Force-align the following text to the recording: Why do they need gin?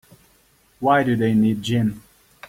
Why 0.79 1.03
do 1.03 1.15
they 1.15 1.35
need 1.35 1.61
gin? 1.61 2.01